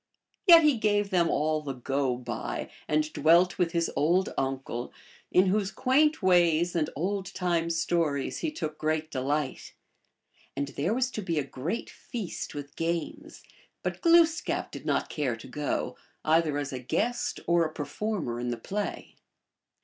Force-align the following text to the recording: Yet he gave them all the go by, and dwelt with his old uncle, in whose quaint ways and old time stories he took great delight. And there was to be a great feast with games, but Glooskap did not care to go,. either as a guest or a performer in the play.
Yet 0.47 0.63
he 0.63 0.77
gave 0.79 1.11
them 1.11 1.29
all 1.29 1.61
the 1.61 1.73
go 1.75 2.15
by, 2.17 2.71
and 2.87 3.13
dwelt 3.13 3.59
with 3.59 3.71
his 3.73 3.91
old 3.95 4.33
uncle, 4.35 4.91
in 5.31 5.45
whose 5.45 5.69
quaint 5.69 6.23
ways 6.23 6.75
and 6.75 6.89
old 6.95 7.27
time 7.35 7.69
stories 7.69 8.39
he 8.39 8.49
took 8.49 8.79
great 8.79 9.11
delight. 9.11 9.75
And 10.55 10.69
there 10.69 10.95
was 10.95 11.11
to 11.11 11.21
be 11.21 11.37
a 11.37 11.43
great 11.43 11.91
feast 11.91 12.55
with 12.55 12.75
games, 12.75 13.43
but 13.83 14.01
Glooskap 14.01 14.71
did 14.71 14.87
not 14.87 15.07
care 15.07 15.35
to 15.35 15.47
go,. 15.47 15.95
either 16.25 16.57
as 16.57 16.73
a 16.73 16.79
guest 16.79 17.39
or 17.45 17.63
a 17.63 17.71
performer 17.71 18.39
in 18.39 18.49
the 18.49 18.57
play. 18.57 19.17